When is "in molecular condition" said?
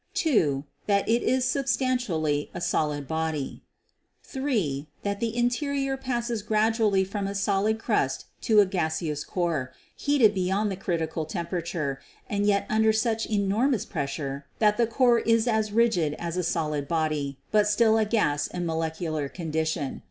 18.47-19.99